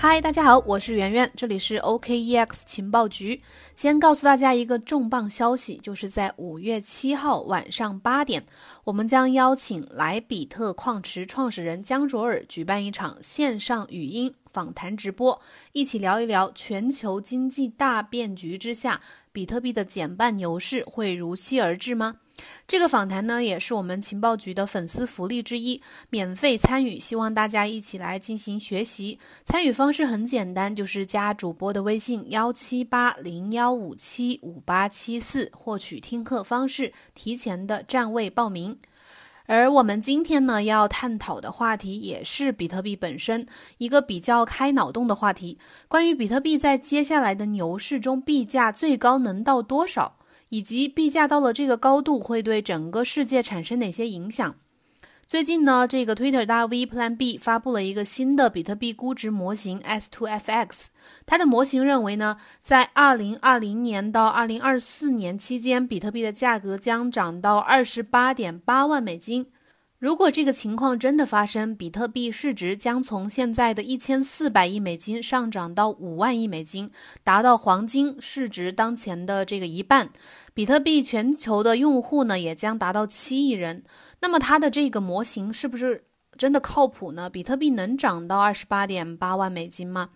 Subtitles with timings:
[0.00, 3.42] 嗨，大家好，我是圆圆，这里是 OKEX 情报局。
[3.74, 8.46] 先告诉大家一个重磅消息，就是在五月七号晚上八点，
[8.84, 15.40] 我们将邀请莱比特矿池创始人江卓尔举办一场线上语音访谈直播，
[15.72, 19.00] 一起聊一聊全球经济大变局之下，
[19.32, 22.18] 比特币的减半牛市会如期而至吗？
[22.66, 25.80] 这个访谈呢，也是我们情报局的粉丝福利之一，
[26.10, 29.18] 免费参与，希望大家一起来进行学习。
[29.44, 38.78] 参与方式很简单，就是加主播的微信幺七八零幺五七五八七四，获取听课方式，提前的占位报名。
[39.46, 43.46] 而我们今天呢，要探讨的话题也是比特币本身
[43.78, 45.58] 一个比较开脑洞的话题，
[45.88, 50.17] 关于比特币在接下来的牛市中币价最高能到多少。
[50.48, 54.54] 以及币价到了这个高度会对整个世界产生哪些影响？
[55.26, 60.88] 最近呢，这个 Twitter 大 V Plan B 发布了一个新的比特币估值模型 S to F X，
[61.26, 69.48] 它的模型认为呢，在2020年到2024年期间，比特币的价格将涨到28.8万美金。
[69.98, 76.88] 如果这个情况真的发生，比特币市值将从现在的一千四百亿美金上涨到五万亿美金，
[77.24, 80.10] 达到黄金市值当前的这个一半。
[80.54, 83.82] 比特币全球的用户呢，也将达到七亿人。
[84.20, 86.04] 那么它的这个模型是不是
[86.36, 87.28] 真的靠谱呢？
[87.28, 90.10] 比特币能涨到二十八点八万美金吗？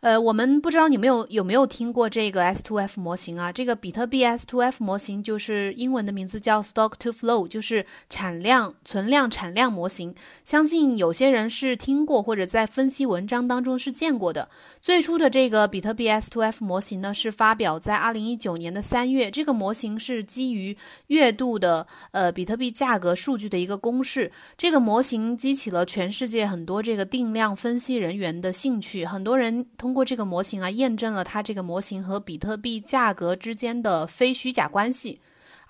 [0.00, 3.52] 呃，我们不知道你们有有没有听过这个 S2F 模型啊？
[3.52, 10.14] 这个比特币 S2F 模型就是英文的名字叫 Stock to Flow，就是产量、存量、产量模型。
[10.42, 14.48] 相信有些人是听过或者在分析文章当中是见过的。
[14.80, 19.30] 最初的这个比特币 S2F 模型呢，是发表在2019年的三月。
[19.30, 20.74] 这个模型是基于
[21.08, 24.32] 月度的呃比特币价格数据的一个公式。
[24.56, 29.89] 这个模型激起了全世界很多这个定量分析人员的兴趣，很多人通。
[29.90, 35.18] 通过这个模型啊，验证了它这个模型和比特币价格之间的非虚假关系。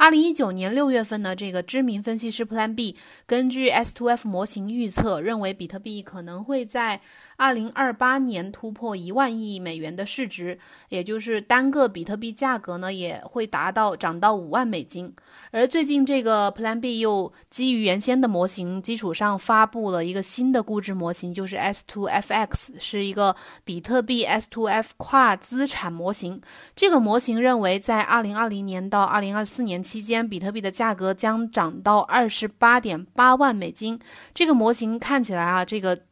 [0.00, 2.96] 二零一九年六月份呢，这个知名分析师 Plan B
[3.26, 6.98] 根据 S2F 模型预测，认为比特币可能会在
[7.36, 15.14] 二零二八年突破一万亿美元的市值，也就是单个比特币价格呢也会达到涨到五万美金。
[15.50, 26.40] 而最近，这个 Plan B 又基于原先的模型基础上发布了一个新的估值模型，就是 S2FX，是一个比特币 S2F 跨资产模型。
[26.74, 33.98] 这个模型认为，在2020年到2024年期间，比特币的价格将涨到28.8万美金。
[34.32, 36.02] 这个模型看起来啊，这个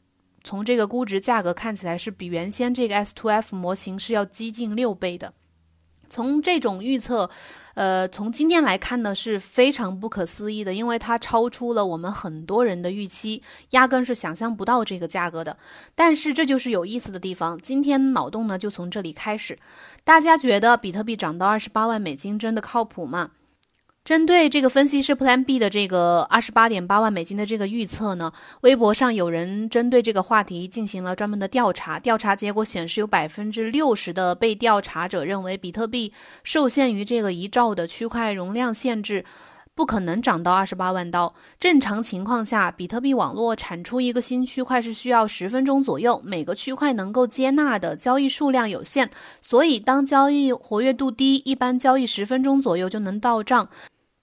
[0.43, 5.33] 从这个估值价格看起来是比原先这个 S2F 模型是要激进六倍的。
[6.11, 7.29] 从这种预测，
[7.75, 15.55] 呃，从今天来看呢，是非常不可思议的，因为它超出了我们很多人的预期，压根是想象不到这个价格的。
[15.95, 19.59] 但是这就是有意思的地方，今天脑洞呢就从这里开始。
[20.03, 23.33] 大家觉得比特币涨到二十八万美金真的靠谱吗？
[24.09, 28.33] 针对这个分析师 Plan B 的这个二十八点八万美金的这个预测呢，
[28.63, 31.99] 微博上有人针对这个话题进行了专门的调查。
[32.01, 36.11] 调查结果显示，有百分之六十的被调查者认为，比特币
[36.43, 39.23] 受限于这个一兆的区块容量限制，
[39.75, 41.35] 不可能涨到二十八万刀。
[41.61, 49.11] 正常情况下，比特币网络产出一个新区块是需要十分钟左右，每个区块能够接纳的交易数量有限，
[49.43, 53.69] 所以当交易活跃度低，一般交易十分钟左右就能到账。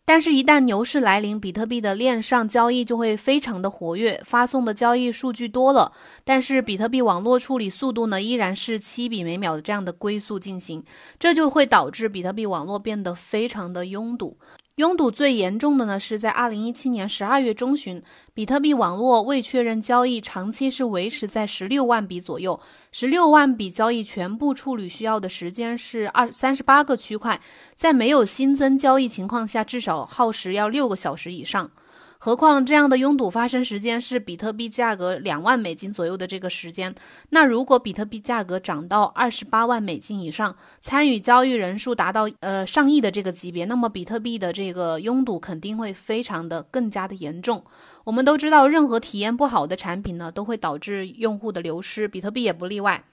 [0.07, 5.91] 但是，一旦牛市来临，比特币的链上交易就会非常的活跃，发送的交易数据多了，
[6.23, 10.83] 但是比特币网络处理速度呢，依然是七笔每秒的这样的龟速进行，
[11.17, 14.37] 这就会导致比特币网络变得非常的拥堵。
[14.75, 18.03] 拥堵最严重的呢，是在二零一七年十二月中旬，
[18.33, 22.59] 比特币网络未确认交易长期是维持在十六万笔左右，
[22.91, 27.39] 十六万笔交易全部处理需要的时间是二三十八个区块，
[27.73, 31.71] 在没有新增交易情况下，至少耗时要六个小时以上。
[32.17, 36.93] 何况这样的拥堵发生时间是比特币价格两万美金左右的这个时间。
[37.29, 47.63] 那如果比特币价格涨到二十八万美金以上，参与交易人数达到呃上亿的这个级别，那么比特币的这个拥堵肯定会非常的更加的严重。
[48.03, 53.03] 我们都知道，任何体验不好的产品呢，都会导致用户的流失，比特币也不例外。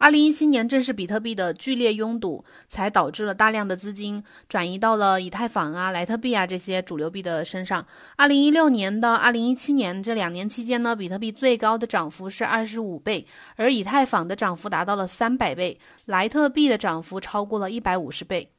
[0.00, 7.84] 二零一七年，正是比特币的剧烈拥堵，才导致了大量的资金转移到了以太坊啊、莱特币啊这些主流币的身上。
[8.16, 13.26] 二零一六年到二零一七年这两年期间呢，比特币最高的涨幅是二十五倍，
[13.56, 18.50] 而以太坊的涨幅达到了三百倍，莱特币的涨幅超过了一百五十倍。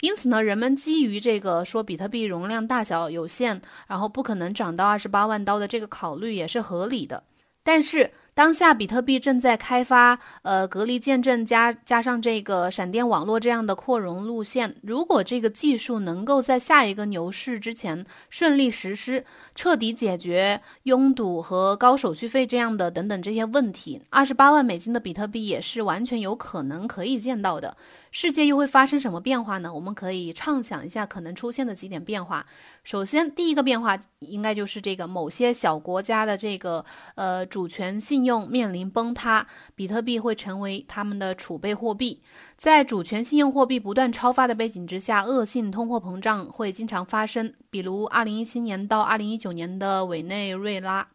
[0.00, 7.22] 因此呢，人们基于这个说比特币容量大小有限，然后不可能涨到二十八万刀的这个考虑也是合理的。
[7.62, 8.10] 但是。
[8.36, 14.76] 当下比特币正在开发，呃，隔离见证加加上这个闪电网络这样的扩容路线。
[14.82, 19.24] 如果这个技术能够在下一个牛市之前顺利实施，
[19.54, 27.74] 彻底解决拥堵和高手续费这样的等等这些问题，二十八万美金的比特币也是完全有可能可以见到的。
[28.10, 29.72] 世界又会发生什么变化呢？
[29.72, 32.46] 我们可以畅想一下可能出现的几点变化。
[32.82, 36.82] 首先，第一个变化应该就是这个某些小国家的这个
[37.14, 42.20] 呃主权信用面临崩塌，比特币会成为他们的储备货币。
[42.56, 47.54] 在主权信用货币不断超发的背景之下，恶性通货膨胀会经常发生。
[47.70, 51.08] 比如，二零一七年到二零一九年的委内瑞拉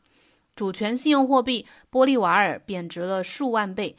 [0.55, 3.95] 主权信用货币玻利瓦尔贬值了数万倍。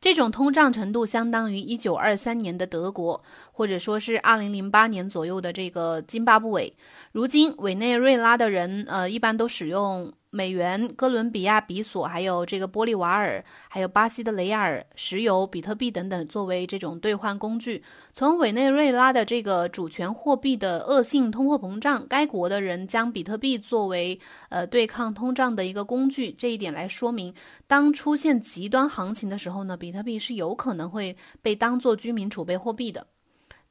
[0.00, 6.70] 这种通胀程度相当于一九二三年的德国，或者说是二零零八年左右的这个津巴布韦。
[7.12, 10.12] 如今，委内瑞拉的人呃一般都使用。
[10.34, 17.80] 美元、哥伦比亚比索，还有这个玻利瓦尔，还有巴西的雷亚尔、石油、比特币等等，作为这种兑换工具。
[18.12, 27.32] 从委内瑞拉的这个主权货币的恶性通货膨胀，该国的人将比特币作为呃对抗通胀的一个工具，这一点来说明，
[27.68, 33.06] 当出现极端行情的时候呢，比特币是有可能会被当做居民储备货币的。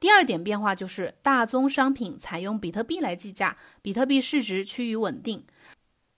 [0.00, 5.42] 第二点变化就是大宗商品采用比特币来计价，比特币市值趋于稳定。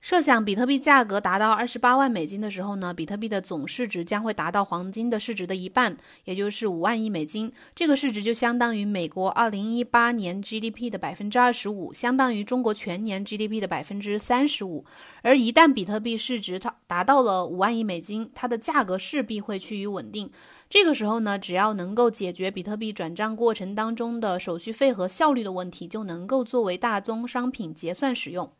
[0.08, 7.52] 设想比特币价格达到二十八万美金的时候呢，比特币的总市值将会达到黄金的市值的一半，也就是五万亿美金。
[7.74, 14.84] 这个市值就相当于美国二零一八年 GDP 的百分之二十五，相当于中国全年 GDP 的百分之三十五。
[15.22, 20.30] 而一旦比特币市值它达到了五万亿美金，它的价格势必会趋于稳定。
[20.70, 28.52] 这个时候呢，只要能够解决比特币转账过程当中的手续费和效率的问题，就能够作为大宗商品结算使用。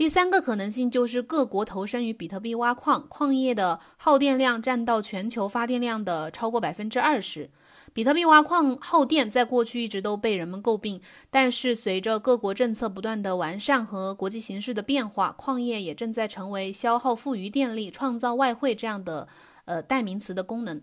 [0.00, 7.50] 第三个可能性就是各国投身于比特币挖矿，矿业的耗电量占到全球发电量的超过百分之二十。
[7.92, 19.28] 比特币挖矿耗电，在过去一直都被人们诟病，但是随着各国政策不断的完善和国际形势的变化，矿业也正在成为消耗富余电力、创造外汇这样的
[19.66, 20.80] 呃代名词的功能。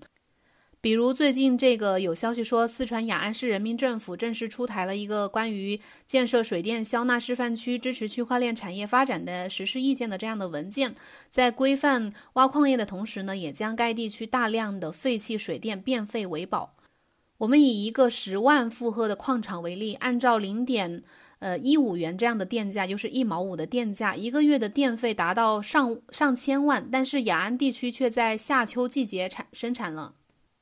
[0.87, 10.95] 比如最近这个有消息说，四川雅安市人民政府正式出台了一个关于建设水电消纳示范区、支持区块链产业发展的实施意见的这样的文件，
[11.29, 16.77] 在规范挖矿业的同时呢，也将该地区大量的废弃水电变废为宝。
[17.39, 21.03] 我们以一个十万负荷的矿场为例，按照零点
[21.39, 30.13] 呃一五元这样的电价，就是一毛五的电价，一个月的电费达到上上千万，但是雅安地区却在夏秋季节产生产了。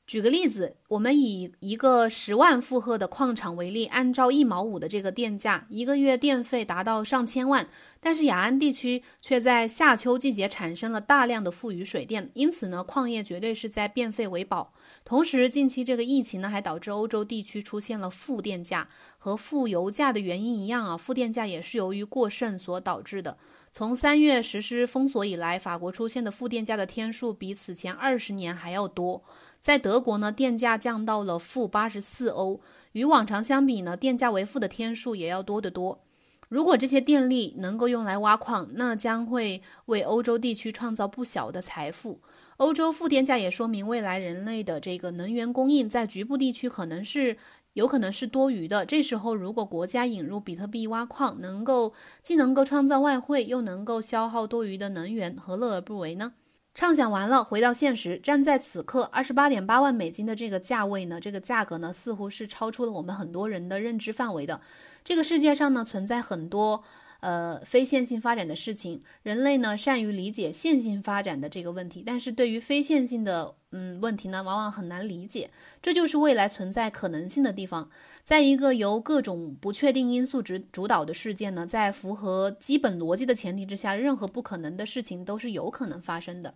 [0.06, 7.68] 举个例子，我们以一个十万负荷的矿场为例，按照一毛五的这个电价，一个月电费达到上千万。
[8.00, 14.72] 但是雅安地区却在夏秋季节产生了大量的富余水电，因此呢，矿业绝对是在变废为宝。
[15.04, 18.88] 同时，近期这个疫情呢，还导致欧洲地区出现了负电价，
[19.18, 23.36] 和负油价的原因一样啊，负电价也是由于过剩所导致的。
[23.76, 29.22] 从三月实施封锁以来，法国出现的负电价的天数比此前二十年还要多。
[29.60, 32.58] 在德国呢，电价降到了负八十四欧，
[32.92, 36.02] 与往常相比呢，电价为负的天数也要多得多。
[36.48, 42.22] 如果这些电力能够用来挖矿，那将会为欧洲地区创造不小的财富。
[42.56, 47.36] 欧洲负电价也说明未来人类的这个能源供应在局部地区可能是
[47.76, 48.86] 有可能是多余的。
[48.86, 51.92] 这时候，如果国家引入比特币挖矿，能够
[52.22, 56.32] 既能够创造外汇，又能够消耗多余的能源，何乐而不为呢？
[56.74, 64.58] 畅想完了，回到现实，站在此刻二十八点八万美金的这个价位呢，这个价格呢，似乎是超出了我们很多人的认知范围的。
[65.04, 66.82] 这个世界上呢，存在很多。
[67.20, 75.50] 呃，非线性发展的事情，人类呢善于理解线性发展的这个问题，但是对于非线性的嗯问题呢，往往很难理解。
[75.82, 77.90] 这就是未来存在可能性的地方。
[78.22, 86.54] 在一个由各种不确定因素主主导的事件呢，在符合基本逻辑的前提之下，任何不可能的事情都是有可能发生的。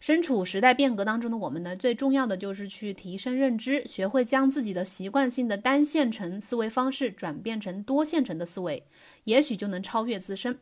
[0.00, 8.84] 身处时代变革当中的我们呢，最重要的就是去提升认知，学会将自己的习惯性的单线程思维方式转变成多线程的思维，
[9.24, 10.58] 也许就能超越自身。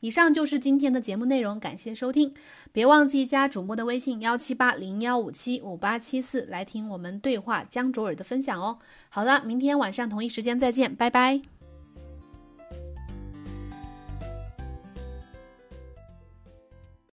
[0.00, 2.34] 以上就是今天的节目内容，感谢收听，
[2.72, 8.78] 别忘记加主播的微信幺七八零幺五七五八七四来听我们对话江卓尔的分享哦。
[9.08, 11.51] 好了，明天晚上同一时间再见，拜拜。